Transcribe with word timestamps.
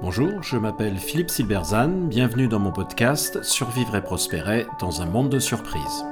Bonjour, 0.00 0.42
je 0.42 0.56
m'appelle 0.56 0.98
Philippe 0.98 1.30
Silberzan, 1.30 2.06
bienvenue 2.06 2.46
dans 2.46 2.60
mon 2.60 2.70
podcast 2.70 3.42
Survivre 3.42 3.96
et 3.96 4.02
prospérer 4.02 4.66
dans 4.78 5.02
un 5.02 5.06
monde 5.06 5.30
de 5.30 5.40
surprises. 5.40 6.04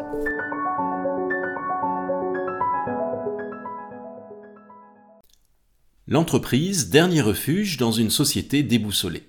L'entreprise, 6.08 6.90
dernier 6.90 7.20
refuge 7.20 7.76
dans 7.76 7.92
une 7.92 8.10
société 8.10 8.62
déboussolée. 8.62 9.26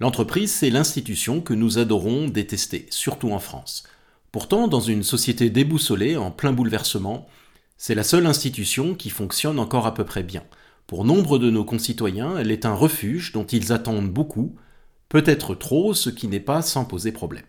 L'entreprise, 0.00 0.52
c'est 0.52 0.70
l'institution 0.70 1.40
que 1.40 1.54
nous 1.54 1.78
adorons 1.78 2.28
détester, 2.28 2.86
surtout 2.90 3.32
en 3.32 3.38
France. 3.38 3.84
Pourtant, 4.32 4.68
dans 4.68 4.80
une 4.80 5.02
société 5.02 5.48
déboussolée, 5.48 6.16
en 6.16 6.30
plein 6.30 6.52
bouleversement, 6.52 7.26
c'est 7.76 7.94
la 7.94 8.04
seule 8.04 8.26
institution 8.26 8.94
qui 8.94 9.10
fonctionne 9.10 9.58
encore 9.58 9.86
à 9.86 9.94
peu 9.94 10.04
près 10.04 10.22
bien. 10.22 10.44
Pour 10.86 11.04
nombre 11.04 11.38
de 11.38 11.50
nos 11.50 11.64
concitoyens, 11.64 12.36
elle 12.38 12.50
est 12.50 12.66
un 12.66 12.74
refuge 12.74 13.32
dont 13.32 13.46
ils 13.46 13.72
attendent 13.72 14.10
beaucoup, 14.10 14.54
peut-être 15.08 15.54
trop, 15.54 15.94
ce 15.94 16.10
qui 16.10 16.28
n'est 16.28 16.40
pas 16.40 16.62
sans 16.62 16.84
poser 16.84 17.12
problème. 17.12 17.44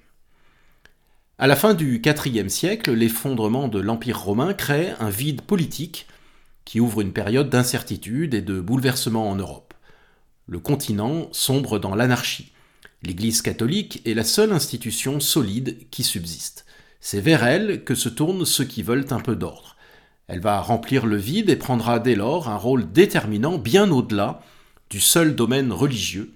À 1.37 1.47
la 1.47 1.57
fin 1.57 1.73
du 1.73 2.01
IVe 2.03 2.47
siècle, 2.47 2.93
l'effondrement 2.93 3.67
de 3.67 3.79
l'Empire 3.79 4.21
romain 4.21 4.53
crée 4.53 4.93
un 4.99 5.09
vide 5.09 5.41
politique 5.41 6.07
qui 6.63 6.79
ouvre 6.79 7.01
une 7.01 7.11
période 7.11 7.49
d'incertitude 7.49 8.33
et 8.33 8.41
de 8.41 8.61
bouleversement 8.61 9.29
en 9.29 9.35
Europe. 9.35 9.73
Le 10.47 10.59
continent 10.59 11.27
sombre 11.31 11.77
dans 11.77 11.93
l'anarchie. 11.93 12.53
L'Église 13.03 13.41
catholique 13.41 14.01
est 14.05 14.13
la 14.13 14.23
seule 14.23 14.53
institution 14.53 15.19
solide 15.19 15.89
qui 15.91 16.03
subsiste. 16.03 16.65
C'est 17.01 17.19
vers 17.19 17.43
elle 17.43 17.83
que 17.83 17.95
se 17.95 18.09
tournent 18.09 18.45
ceux 18.45 18.65
qui 18.65 18.81
veulent 18.81 19.05
un 19.11 19.19
peu 19.19 19.35
d'ordre. 19.35 19.74
Elle 20.27 20.39
va 20.39 20.59
remplir 20.61 21.05
le 21.05 21.17
vide 21.17 21.49
et 21.49 21.55
prendra 21.55 21.99
dès 21.99 22.15
lors 22.15 22.49
un 22.49 22.57
rôle 22.57 22.91
déterminant 22.91 23.57
bien 23.57 23.91
au-delà 23.91 24.41
du 24.89 24.99
seul 24.99 25.35
domaine 25.35 25.71
religieux, 25.71 26.33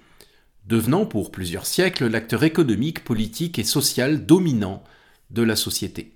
devenant 0.68 1.06
pour 1.06 1.32
plusieurs 1.32 1.66
siècles 1.66 2.08
l'acteur 2.08 2.44
économique, 2.44 3.04
politique 3.04 3.58
et 3.58 3.64
social 3.64 4.26
dominant 4.26 4.84
de 5.32 5.42
la 5.42 5.56
société. 5.56 6.14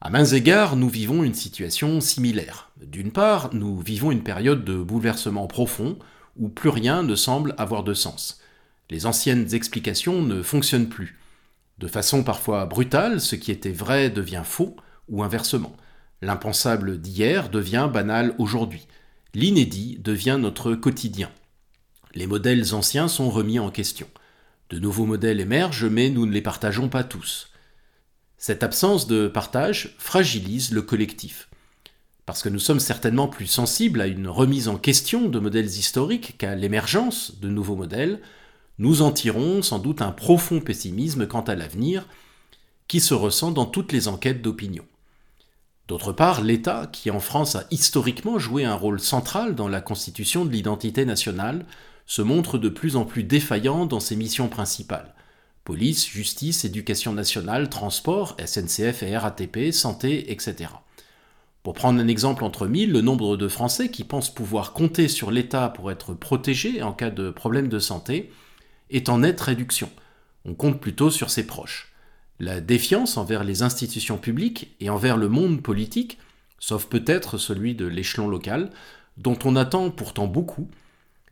À 0.00 0.10
mains 0.10 0.24
égards, 0.24 0.76
nous 0.76 0.88
vivons 0.88 1.24
une 1.24 1.34
situation 1.34 2.00
similaire. 2.00 2.70
D'une 2.84 3.12
part, 3.12 3.50
nous 3.54 3.80
vivons 3.80 4.10
une 4.10 4.22
période 4.22 4.64
de 4.64 4.76
bouleversement 4.76 5.46
profond 5.46 5.98
où 6.36 6.48
plus 6.48 6.68
rien 6.68 7.02
ne 7.02 7.14
semble 7.14 7.54
avoir 7.56 7.82
de 7.82 7.94
sens. 7.94 8.40
Les 8.90 9.06
anciennes 9.06 9.54
explications 9.54 10.22
ne 10.22 10.42
fonctionnent 10.42 10.88
plus. 10.88 11.18
De 11.78 11.88
façon 11.88 12.22
parfois 12.24 12.66
brutale, 12.66 13.20
ce 13.20 13.36
qui 13.36 13.50
était 13.50 13.72
vrai 13.72 14.10
devient 14.10 14.42
faux, 14.44 14.76
ou 15.08 15.22
inversement. 15.22 15.76
L'impensable 16.26 17.00
d'hier 17.00 17.50
devient 17.50 17.88
banal 17.92 18.34
aujourd'hui. 18.38 18.88
L'inédit 19.32 20.00
devient 20.02 20.38
notre 20.40 20.74
quotidien. 20.74 21.30
Les 22.16 22.26
modèles 22.26 22.74
anciens 22.74 23.06
sont 23.06 23.30
remis 23.30 23.60
en 23.60 23.70
question. 23.70 24.08
De 24.70 24.80
nouveaux 24.80 25.06
modèles 25.06 25.38
émergent, 25.38 25.84
mais 25.84 26.10
nous 26.10 26.26
ne 26.26 26.32
les 26.32 26.42
partageons 26.42 26.88
pas 26.88 27.04
tous. 27.04 27.52
Cette 28.38 28.64
absence 28.64 29.06
de 29.06 29.28
partage 29.28 29.94
fragilise 29.98 30.72
le 30.72 30.82
collectif. 30.82 31.48
Parce 32.24 32.42
que 32.42 32.48
nous 32.48 32.58
sommes 32.58 32.80
certainement 32.80 33.28
plus 33.28 33.46
sensibles 33.46 34.00
à 34.00 34.08
une 34.08 34.26
remise 34.26 34.66
en 34.66 34.78
question 34.78 35.28
de 35.28 35.38
modèles 35.38 35.66
historiques 35.66 36.36
qu'à 36.38 36.56
l'émergence 36.56 37.38
de 37.38 37.48
nouveaux 37.48 37.76
modèles, 37.76 38.20
nous 38.78 39.00
en 39.00 39.12
tirons 39.12 39.62
sans 39.62 39.78
doute 39.78 40.02
un 40.02 40.10
profond 40.10 40.58
pessimisme 40.58 41.28
quant 41.28 41.42
à 41.42 41.54
l'avenir 41.54 42.04
qui 42.88 42.98
se 42.98 43.14
ressent 43.14 43.52
dans 43.52 43.66
toutes 43.66 43.92
les 43.92 44.08
enquêtes 44.08 44.42
d'opinion. 44.42 44.84
D'autre 45.88 46.12
part, 46.12 46.42
l'État, 46.42 46.88
qui 46.92 47.10
en 47.10 47.20
France 47.20 47.54
a 47.54 47.64
historiquement 47.70 48.38
joué 48.38 48.64
un 48.64 48.74
rôle 48.74 48.98
central 48.98 49.54
dans 49.54 49.68
la 49.68 49.80
constitution 49.80 50.44
de 50.44 50.50
l'identité 50.50 51.04
nationale, 51.04 51.64
se 52.06 52.22
montre 52.22 52.58
de 52.58 52.68
plus 52.68 52.96
en 52.96 53.04
plus 53.04 53.22
défaillant 53.22 53.86
dans 53.86 54.00
ses 54.00 54.16
missions 54.16 54.48
principales. 54.48 55.14
Police, 55.64 56.06
justice, 56.06 56.64
éducation 56.64 57.12
nationale, 57.12 57.68
transport, 57.68 58.36
SNCF 58.44 59.02
et 59.02 59.16
RATP, 59.16 59.72
santé, 59.72 60.32
etc. 60.32 60.70
Pour 61.62 61.74
prendre 61.74 62.00
un 62.00 62.06
exemple 62.06 62.44
entre 62.44 62.68
mille, 62.68 62.92
le 62.92 63.00
nombre 63.00 63.36
de 63.36 63.48
Français 63.48 63.88
qui 63.88 64.04
pensent 64.04 64.32
pouvoir 64.32 64.72
compter 64.72 65.08
sur 65.08 65.32
l'État 65.32 65.68
pour 65.68 65.90
être 65.90 66.14
protégés 66.14 66.82
en 66.82 66.92
cas 66.92 67.10
de 67.10 67.30
problème 67.30 67.68
de 67.68 67.80
santé 67.80 68.32
est 68.90 69.08
en 69.08 69.18
nette 69.18 69.40
réduction. 69.40 69.90
On 70.44 70.54
compte 70.54 70.80
plutôt 70.80 71.10
sur 71.10 71.30
ses 71.30 71.44
proches. 71.44 71.95
La 72.38 72.60
défiance 72.60 73.16
envers 73.16 73.44
les 73.44 73.62
institutions 73.62 74.18
publiques 74.18 74.74
et 74.80 74.90
envers 74.90 75.16
le 75.16 75.28
monde 75.28 75.62
politique, 75.62 76.18
sauf 76.58 76.86
peut-être 76.86 77.38
celui 77.38 77.74
de 77.74 77.86
l'échelon 77.86 78.28
local, 78.28 78.70
dont 79.16 79.38
on 79.44 79.56
attend 79.56 79.90
pourtant 79.90 80.26
beaucoup, 80.26 80.68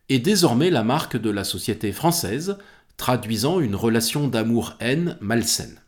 est 0.08 0.18
désormais 0.18 0.70
la 0.70 0.84
marque 0.84 1.16
de 1.16 1.30
la 1.30 1.44
société 1.44 1.92
française, 1.92 2.56
traduisant 2.96 3.60
une 3.60 3.74
relation 3.74 4.28
d'amour-haine 4.28 5.18
malsaine. 5.20 5.80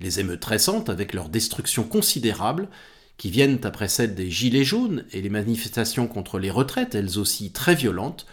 Les 0.00 0.20
émeutes 0.20 0.44
récentes, 0.44 0.88
avec 0.88 1.12
leur 1.12 1.28
destruction 1.28 1.84
considérable, 1.84 2.68
qui 3.18 3.30
viennent 3.30 3.60
après 3.64 3.88
celle 3.88 4.14
des 4.14 4.30
Gilets 4.30 4.64
jaunes 4.64 5.04
et 5.12 5.20
les 5.20 5.30
manifestations 5.30 6.06
contre 6.06 6.38
les 6.38 6.50
retraites, 6.50 6.94
elles 6.94 7.18
aussi 7.18 7.52
très 7.52 7.74
violentes, 7.74 8.26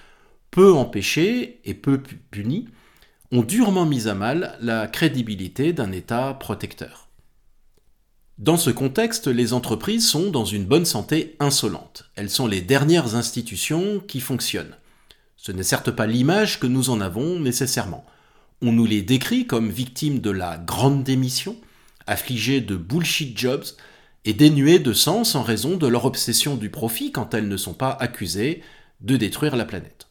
peu 0.51 0.73
empêchées 0.73 1.61
et 1.65 1.73
peu 1.73 2.01
punies, 2.31 2.69
ont 3.31 3.43
durement 3.43 3.85
mis 3.85 4.07
à 4.07 4.15
mal 4.15 4.57
la 4.61 4.87
crédibilité 4.87 5.73
d'un 5.73 5.91
État 5.91 6.33
protecteur. 6.33 7.07
Dans 8.39 8.57
ce 8.57 8.69
contexte, 8.69 9.27
les 9.27 9.53
entreprises 9.53 10.07
sont 10.07 10.31
dans 10.31 10.45
une 10.45 10.65
bonne 10.65 10.85
santé 10.85 11.35
insolente. 11.39 12.09
Elles 12.15 12.29
sont 12.29 12.47
les 12.47 12.61
dernières 12.61 13.15
institutions 13.15 13.99
qui 13.99 14.21
fonctionnent. 14.21 14.75
Ce 15.35 15.51
n'est 15.51 15.63
certes 15.63 15.91
pas 15.91 16.07
l'image 16.07 16.59
que 16.59 16.67
nous 16.67 16.89
en 16.89 17.01
avons 17.01 17.39
nécessairement. 17.39 18.05
On 18.61 18.71
nous 18.71 18.85
les 18.85 19.01
décrit 19.01 19.45
comme 19.45 19.69
victimes 19.69 20.19
de 20.19 20.31
la 20.31 20.57
grande 20.57 21.03
démission, 21.03 21.55
affligées 22.07 22.61
de 22.61 22.75
bullshit 22.75 23.37
jobs 23.37 23.65
et 24.25 24.33
dénuées 24.33 24.79
de 24.79 24.93
sens 24.93 25.35
en 25.35 25.43
raison 25.43 25.77
de 25.77 25.87
leur 25.87 26.05
obsession 26.05 26.55
du 26.55 26.69
profit 26.69 27.11
quand 27.11 27.33
elles 27.33 27.47
ne 27.47 27.57
sont 27.57 27.73
pas 27.73 27.91
accusées 27.91 28.63
de 29.01 29.15
détruire 29.15 29.55
la 29.55 29.65
planète. 29.65 30.08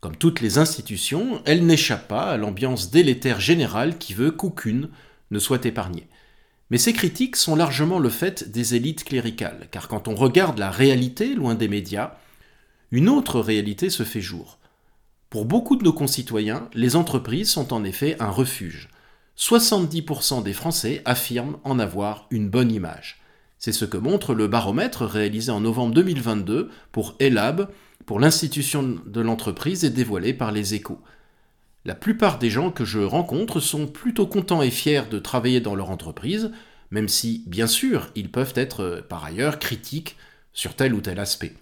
Comme 0.00 0.16
toutes 0.16 0.40
les 0.40 0.58
institutions, 0.58 1.42
elle 1.44 1.66
n'échappe 1.66 2.06
pas 2.06 2.30
à 2.30 2.36
l'ambiance 2.36 2.90
délétère 2.90 3.40
générale 3.40 3.98
qui 3.98 4.14
veut 4.14 4.30
qu'aucune 4.30 4.90
ne 5.30 5.38
soit 5.38 5.66
épargnée. 5.66 6.06
Mais 6.70 6.78
ces 6.78 6.92
critiques 6.92 7.36
sont 7.36 7.56
largement 7.56 7.98
le 7.98 8.10
fait 8.10 8.50
des 8.50 8.74
élites 8.74 9.04
cléricales, 9.04 9.66
car 9.70 9.88
quand 9.88 10.06
on 10.06 10.14
regarde 10.14 10.58
la 10.58 10.70
réalité 10.70 11.34
loin 11.34 11.54
des 11.54 11.68
médias, 11.68 12.14
une 12.92 13.08
autre 13.08 13.40
réalité 13.40 13.90
se 13.90 14.02
fait 14.02 14.20
jour. 14.20 14.58
Pour 15.30 15.44
beaucoup 15.44 15.76
de 15.76 15.84
nos 15.84 15.92
concitoyens, 15.92 16.68
les 16.74 16.94
entreprises 16.94 17.50
sont 17.50 17.72
en 17.72 17.84
effet 17.84 18.16
un 18.20 18.30
refuge. 18.30 18.88
70% 19.36 20.42
des 20.42 20.52
Français 20.52 21.02
affirment 21.04 21.58
en 21.64 21.78
avoir 21.78 22.26
une 22.30 22.48
bonne 22.48 22.72
image. 22.72 23.20
C'est 23.58 23.72
ce 23.72 23.84
que 23.84 23.96
montre 23.96 24.34
le 24.34 24.46
baromètre 24.46 25.04
réalisé 25.04 25.50
en 25.50 25.60
novembre 25.60 25.94
2022 25.94 26.70
pour 26.92 27.16
Elab, 27.18 27.68
pour 28.06 28.20
l'institution 28.20 29.00
de 29.04 29.20
l'entreprise 29.20 29.84
est 29.84 29.90
dévoilée 29.90 30.34
par 30.34 30.52
les 30.52 30.74
échos. 30.74 31.00
La 31.84 31.94
plupart 31.94 32.38
des 32.38 32.50
gens 32.50 32.70
que 32.70 32.84
je 32.84 33.00
rencontre 33.00 33.60
sont 33.60 33.86
plutôt 33.86 34.26
contents 34.26 34.62
et 34.62 34.70
fiers 34.70 35.02
de 35.10 35.18
travailler 35.18 35.60
dans 35.60 35.74
leur 35.74 35.90
entreprise, 35.90 36.50
même 36.90 37.08
si, 37.08 37.44
bien 37.46 37.66
sûr, 37.66 38.10
ils 38.14 38.30
peuvent 38.30 38.54
être 38.56 38.80
euh, 38.82 39.00
par 39.00 39.24
ailleurs 39.24 39.58
critiques 39.58 40.16
sur 40.52 40.74
tel 40.74 40.94
ou 40.94 41.00
tel 41.00 41.20
aspect. 41.20 41.54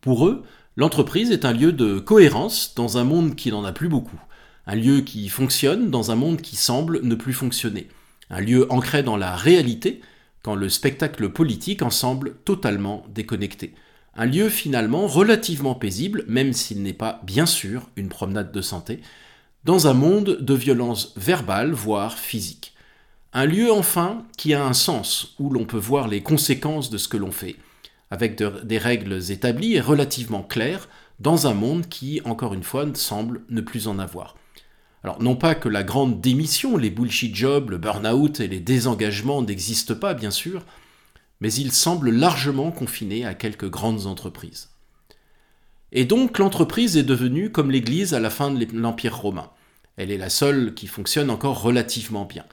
Pour 0.00 0.26
eux, 0.26 0.44
l'entreprise 0.76 1.30
est 1.30 1.44
un 1.44 1.52
lieu 1.52 1.72
de 1.72 1.98
cohérence 1.98 2.74
dans 2.74 2.98
un 2.98 3.04
monde 3.04 3.34
qui 3.34 3.50
n'en 3.50 3.64
a 3.64 3.72
plus 3.72 3.88
beaucoup, 3.88 4.20
un 4.66 4.76
lieu 4.76 5.00
qui 5.00 5.28
fonctionne 5.28 5.90
dans 5.90 6.10
un 6.10 6.14
monde 6.14 6.40
qui 6.40 6.56
semble 6.56 7.00
ne 7.02 7.14
plus 7.14 7.32
fonctionner, 7.32 7.88
un 8.30 8.40
lieu 8.40 8.70
ancré 8.72 9.02
dans 9.02 9.16
la 9.16 9.34
réalité 9.34 10.00
quand 10.42 10.54
le 10.54 10.68
spectacle 10.68 11.28
politique 11.30 11.82
en 11.82 11.90
semble 11.90 12.36
totalement 12.44 13.04
déconnecté 13.08 13.74
un 14.14 14.26
lieu 14.26 14.48
finalement 14.48 15.06
relativement 15.06 15.74
paisible, 15.74 16.24
même 16.26 16.52
s'il 16.52 16.82
n'est 16.82 16.92
pas 16.92 17.20
bien 17.24 17.46
sûr 17.46 17.88
une 17.96 18.08
promenade 18.08 18.52
de 18.52 18.60
santé, 18.60 19.00
dans 19.64 19.86
un 19.86 19.94
monde 19.94 20.38
de 20.40 20.54
violence 20.54 21.12
verbale, 21.16 21.72
voire 21.72 22.18
physique. 22.18 22.74
Un 23.32 23.44
lieu 23.44 23.70
enfin 23.70 24.24
qui 24.36 24.54
a 24.54 24.64
un 24.64 24.72
sens, 24.72 25.34
où 25.38 25.50
l'on 25.50 25.66
peut 25.66 25.78
voir 25.78 26.08
les 26.08 26.22
conséquences 26.22 26.90
de 26.90 26.98
ce 26.98 27.08
que 27.08 27.16
l'on 27.16 27.32
fait, 27.32 27.56
avec 28.10 28.42
des 28.64 28.78
règles 28.78 29.30
établies 29.30 29.74
et 29.74 29.80
relativement 29.80 30.42
claires, 30.42 30.88
dans 31.20 31.46
un 31.46 31.54
monde 31.54 31.88
qui, 31.88 32.20
encore 32.24 32.54
une 32.54 32.62
fois, 32.62 32.86
semble 32.94 33.42
ne 33.50 33.60
plus 33.60 33.88
en 33.88 33.98
avoir. 33.98 34.36
Alors, 35.04 35.22
non 35.22 35.36
pas 35.36 35.54
que 35.54 35.68
la 35.68 35.84
grande 35.84 36.20
démission, 36.20 36.76
les 36.76 36.90
bullshit 36.90 37.34
jobs, 37.34 37.70
le 37.70 37.78
burn-out 37.78 38.40
et 38.40 38.48
les 38.48 38.60
désengagements 38.60 39.42
n'existent 39.42 39.94
pas, 39.94 40.14
bien 40.14 40.30
sûr, 40.30 40.64
mais 41.40 41.52
il 41.52 41.72
semble 41.72 42.10
largement 42.10 42.70
confiné 42.70 43.24
à 43.24 43.34
quelques 43.34 43.68
grandes 43.68 44.06
entreprises. 44.06 44.70
Et 45.92 46.04
donc 46.04 46.38
l'entreprise 46.38 46.96
est 46.96 47.02
devenue 47.02 47.50
comme 47.50 47.70
l'Église 47.70 48.14
à 48.14 48.20
la 48.20 48.30
fin 48.30 48.50
de 48.50 48.66
l'Empire 48.74 49.16
romain. 49.16 49.50
Elle 49.96 50.10
est 50.10 50.18
la 50.18 50.30
seule 50.30 50.74
qui 50.74 50.86
fonctionne 50.86 51.30
encore 51.30 51.62
relativement 51.62 52.24
bien. 52.24 52.44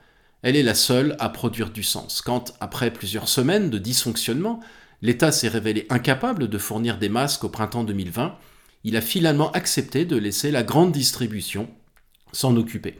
Elle 0.42 0.56
est 0.56 0.64
la 0.64 0.76
seule 0.76 1.16
à 1.20 1.30
produire 1.30 1.70
du 1.70 1.84
sens. 1.84 2.22
Quand, 2.22 2.54
après 2.60 2.92
plusieurs 2.92 3.28
semaines 3.28 3.70
de 3.70 3.78
dysfonctionnement, 3.78 4.60
l'État 5.02 5.32
s'est 5.32 5.48
révélé 5.48 5.86
incapable 5.90 6.48
de 6.48 6.58
fournir 6.58 6.98
des 6.98 7.10
masques 7.10 7.44
au 7.44 7.50
printemps 7.50 7.84
2020, 7.84 8.38
il 8.84 8.96
a 8.96 9.02
finalement 9.02 9.52
accepté 9.52 10.06
de 10.06 10.16
laisser 10.16 10.52
la 10.52 10.64
grande 10.64 10.92
distribution 10.92 11.68
s'en 12.32 12.56
occuper. 12.56 13.00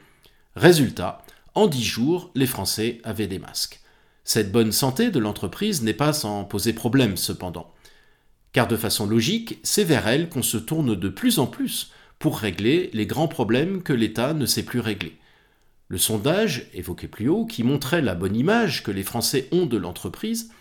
Résultat, 0.56 1.24
en 1.54 1.68
dix 1.68 1.84
jours, 1.84 2.32
les 2.36 2.48
Français 2.48 3.00
avaient 3.04 3.28
des 3.28 3.40
masques. 3.40 3.80
Cette 4.26 4.52
bonne 4.52 4.74
santé 4.74 5.10
de 5.10 5.20
l'entreprise 5.20 5.82
n'est 5.82 5.94
pas 5.94 6.12
sans 6.12 6.44
poser 6.44 6.74
problème 6.74 7.16
cependant. 7.16 7.74
Car 8.52 8.68
de 8.68 8.76
façon 8.76 9.08
logique, 9.08 9.60
c'est 9.64 9.86
vers 9.86 10.08
elle 10.08 10.28
qu'on 10.28 10.44
se 10.44 10.58
tourne 10.58 10.96
de 10.96 11.10
plus 11.10 11.40
en 11.40 11.48
plus 11.48 11.92
pour 12.20 12.40
régler 12.40 12.90
les 12.94 13.06
grands 13.06 13.30
problèmes 13.30 13.82
que 13.82 13.94
l'État 13.94 14.34
ne 14.34 14.46
sait 14.46 14.64
plus 14.64 14.82
régler. 14.82 15.16
Le 15.88 15.98
sondage, 15.98 16.68
évoqué 16.74 17.08
plus 17.08 17.30
haut, 17.30 17.46
qui 17.46 17.64
montrait 17.64 18.02
la 18.02 18.16
bonne 18.16 18.36
image 18.36 18.84
que 18.84 18.92
les 18.92 19.04
Français 19.04 19.48
ont 19.54 19.66
de 19.66 19.78
l'entreprise, 19.78 20.52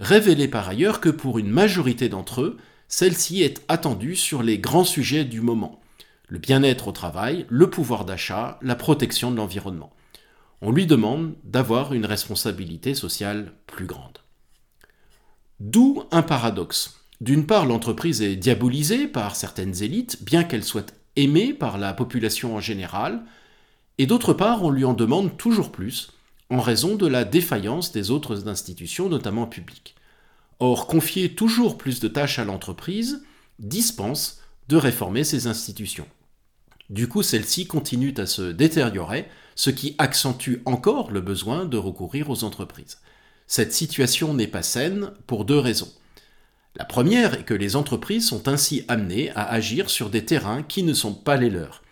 révélait 0.00 0.48
par 0.48 0.68
ailleurs 0.68 1.00
que 1.00 1.08
pour 1.08 1.38
une 1.38 1.48
majorité 1.48 2.10
d'entre 2.10 2.42
eux, 2.42 2.56
celle-ci 2.88 3.42
est 3.42 3.64
attendue 3.68 4.16
sur 4.16 4.42
les 4.42 4.58
grands 4.58 4.84
sujets 4.84 5.24
du 5.24 5.40
moment 5.40 5.80
le 6.28 6.38
bien-être 6.38 6.88
au 6.88 6.92
travail, 6.92 7.46
le 7.48 7.70
pouvoir 7.70 8.04
d'achat, 8.04 8.58
la 8.62 8.74
protection 8.74 9.30
de 9.30 9.36
l'environnement. 9.36 9.92
On 10.62 10.72
lui 10.72 10.86
demande 10.86 11.34
d'avoir 11.44 11.92
une 11.92 12.06
responsabilité 12.06 12.94
sociale 12.94 13.52
plus 13.66 13.86
grande. 13.86 14.18
D'où 15.60 16.04
un 16.10 16.22
paradoxe. 16.22 17.00
D'une 17.20 17.46
part, 17.46 17.66
l'entreprise 17.66 18.22
est 18.22 18.36
diabolisée 18.36 19.08
par 19.08 19.36
certaines 19.36 19.82
élites, 19.82 20.22
bien 20.22 20.44
qu'elle 20.44 20.64
soit 20.64 20.94
aimée 21.16 21.54
par 21.54 21.78
la 21.78 21.94
population 21.94 22.56
en 22.56 22.60
général, 22.60 23.22
et 23.98 24.06
d'autre 24.06 24.34
part, 24.34 24.62
on 24.62 24.70
lui 24.70 24.84
en 24.84 24.92
demande 24.92 25.36
toujours 25.36 25.72
plus, 25.72 26.12
en 26.50 26.60
raison 26.60 26.96
de 26.96 27.06
la 27.06 27.24
défaillance 27.24 27.92
des 27.92 28.10
autres 28.10 28.48
institutions, 28.48 29.08
notamment 29.08 29.46
publiques. 29.46 29.94
Or, 30.58 30.86
confier 30.86 31.34
toujours 31.34 31.78
plus 31.78 32.00
de 32.00 32.08
tâches 32.08 32.38
à 32.38 32.44
l'entreprise 32.44 33.22
dispense 33.58 34.40
de 34.68 34.76
réformer 34.76 35.24
ses 35.24 35.46
institutions. 35.46 36.06
Du 36.90 37.08
coup, 37.08 37.22
celles-ci 37.22 37.66
continuent 37.66 38.14
à 38.18 38.26
se 38.26 38.52
détériorer, 38.52 39.28
ce 39.54 39.70
qui 39.70 39.94
accentue 39.98 40.56
encore 40.64 41.10
le 41.10 41.20
besoin 41.20 41.64
de 41.64 41.76
recourir 41.76 42.30
aux 42.30 42.44
entreprises. 42.44 42.98
Cette 43.46 43.72
situation 43.72 44.34
n'est 44.34 44.46
pas 44.46 44.62
saine 44.62 45.12
pour 45.26 45.44
deux 45.44 45.58
raisons. 45.58 45.92
La 46.76 46.84
première 46.84 47.34
est 47.34 47.44
que 47.44 47.54
les 47.54 47.74
entreprises 47.74 48.28
sont 48.28 48.48
ainsi 48.48 48.84
amenées 48.86 49.30
à 49.30 49.48
agir 49.48 49.88
sur 49.88 50.10
des 50.10 50.24
terrains 50.24 50.62
qui 50.62 50.82
ne 50.82 50.92
sont 50.92 51.14
pas 51.14 51.36
les 51.36 51.48
leurs. 51.48 51.82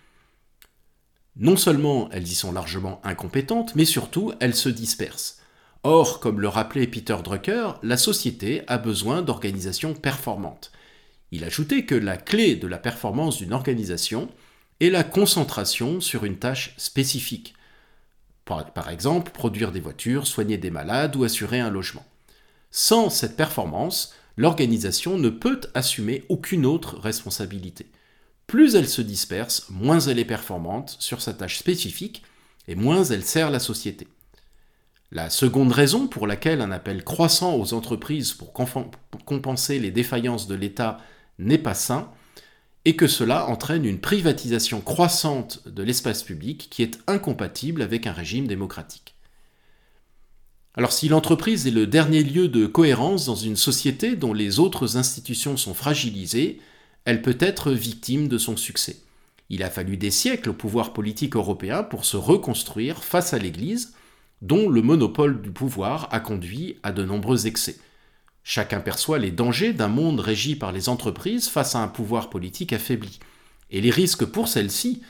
Non 1.36 1.56
seulement 1.56 2.08
elles 2.12 2.28
y 2.28 2.34
sont 2.34 2.52
largement 2.52 3.00
incompétentes, 3.02 3.74
mais 3.74 3.86
surtout 3.86 4.32
elles 4.40 4.54
se 4.54 4.68
dispersent. 4.68 5.40
Or, 5.82 6.20
comme 6.20 6.40
le 6.40 6.48
rappelait 6.48 6.86
Peter 6.86 7.16
Drucker, 7.22 7.72
la 7.82 7.96
société 7.96 8.62
a 8.68 8.78
besoin 8.78 9.22
d'organisations 9.22 9.94
performantes. 9.94 10.70
Il 11.30 11.44
ajoutait 11.44 11.84
que 11.84 11.94
la 11.94 12.16
clé 12.16 12.54
de 12.56 12.66
la 12.66 12.78
performance 12.78 13.38
d'une 13.38 13.52
organisation 13.52 14.28
est 14.80 14.90
la 14.90 15.04
concentration 15.04 16.00
sur 16.00 16.24
une 16.24 16.38
tâche 16.38 16.74
spécifique. 16.76 17.54
Par, 18.44 18.90
exemple, 18.90 19.32
produire 19.32 19.72
des 19.72 19.80
voitures, 19.80 20.26
soigner 20.26 20.58
des 20.58 20.70
malades 20.70 21.16
ou 21.16 21.24
assurer 21.24 21.60
un 21.60 21.70
logement. 21.70 22.04
Sans 22.70 23.08
cette 23.08 23.36
performance, 23.36 24.14
l'organisation 24.36 25.16
ne 25.16 25.30
peut 25.30 25.60
assumer 25.74 26.24
aucune 26.28 26.66
autre 26.66 26.98
responsabilité. 26.98 27.86
Plus 28.46 28.74
elle 28.74 28.88
se 28.88 29.00
disperse, 29.00 29.66
moins 29.70 30.00
elle 30.00 30.18
est 30.18 30.26
performante 30.26 30.96
sur 30.98 31.22
sa 31.22 31.32
tâche 31.32 31.58
spécifique 31.58 32.22
et 32.68 32.74
moins 32.74 33.04
elle 33.04 33.24
sert 33.24 33.50
la 33.50 33.60
société. 33.60 34.08
La 35.10 35.30
seconde 35.30 35.72
raison 35.72 36.08
pour 36.08 36.26
laquelle 36.26 36.60
un 36.60 36.72
appel 36.72 37.04
croissant 37.04 37.54
aux 37.54 37.72
entreprises 37.72 38.32
pour 38.32 38.52
compenser 38.52 39.78
les 39.78 39.90
défaillances 39.90 40.48
de 40.48 40.54
l'État 40.54 40.98
n'est 41.38 41.56
pas 41.56 41.74
sain, 41.74 42.10
et 42.84 42.96
que 42.96 43.06
cela 43.06 43.46
entraîne 43.46 43.84
une 43.84 44.00
privatisation 44.00 44.80
croissante 44.80 45.66
de 45.66 45.82
l'espace 45.82 46.22
public 46.22 46.68
qui 46.70 46.82
est 46.82 46.98
incompatible 47.06 47.82
avec 47.82 48.06
un 48.06 48.12
régime 48.12 48.46
démocratique. 48.46 49.14
Alors 50.76 50.92
si 50.92 51.08
l'entreprise 51.08 51.66
est 51.66 51.70
le 51.70 51.86
dernier 51.86 52.22
lieu 52.22 52.48
de 52.48 52.66
cohérence 52.66 53.26
dans 53.26 53.36
une 53.36 53.56
société 53.56 54.16
dont 54.16 54.34
les 54.34 54.58
autres 54.58 54.96
institutions 54.96 55.56
sont 55.56 55.74
fragilisées, 55.74 56.60
elle 57.04 57.22
peut 57.22 57.38
être 57.38 57.70
victime 57.70 58.28
de 58.28 58.38
son 58.38 58.56
succès. 58.56 58.96
Il 59.50 59.62
a 59.62 59.70
fallu 59.70 59.96
des 59.96 60.10
siècles 60.10 60.50
au 60.50 60.54
pouvoir 60.54 60.92
politique 60.92 61.36
européen 61.36 61.82
pour 61.84 62.04
se 62.04 62.16
reconstruire 62.16 63.04
face 63.04 63.34
à 63.34 63.38
l'Église, 63.38 63.94
dont 64.42 64.68
le 64.68 64.82
monopole 64.82 65.40
du 65.40 65.50
pouvoir 65.50 66.08
a 66.12 66.18
conduit 66.20 66.76
à 66.82 66.92
de 66.92 67.04
nombreux 67.04 67.46
excès. 67.46 67.78
Chacun 68.46 68.80
perçoit 68.80 69.18
les 69.18 69.30
dangers 69.30 69.72
d'un 69.72 69.88
monde 69.88 70.20
régi 70.20 70.54
par 70.54 70.70
les 70.70 70.90
entreprises 70.90 71.48
face 71.48 71.74
à 71.74 71.80
un 71.80 71.88
pouvoir 71.88 72.28
politique 72.28 72.74
affaibli, 72.74 73.18
et 73.70 73.80
les 73.80 73.90
risques 73.90 74.26
pour 74.26 74.48
celles-ci 74.48 75.00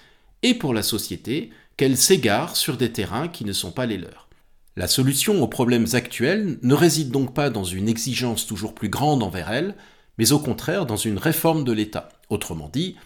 et 0.45 0.55
pour 0.55 0.73
la 0.73 0.85
société 0.85 1.51
qu'elles 1.77 1.97
s'égarent 1.97 2.57
sur 2.57 2.77
des 2.77 2.93
terrains 2.93 3.27
qui 3.27 3.45
ne 3.45 3.53
sont 3.53 3.73
pas 3.73 3.87
les 3.87 3.99
leurs. 3.99 4.29
La 4.77 4.87
solution 4.87 5.43
aux 5.43 5.49
problèmes 5.49 5.87
actuels 5.95 6.59
ne 6.63 6.75
réside 6.75 7.11
donc 7.11 7.35
pas 7.35 7.51
dans 7.51 7.65
une 7.65 7.89
exigence 7.89 8.47
toujours 8.47 8.75
plus 8.75 8.89
grande 8.89 9.25
envers 9.25 9.51
elles, 9.51 9.75
mais 10.17 10.31
au 10.31 10.39
contraire 10.39 10.87
dans 10.87 10.97
une 10.97 11.19
réforme 11.19 11.65
de 11.65 11.73
l'État. 11.73 12.11
Autrement 12.31 12.71
dit, 12.73 12.97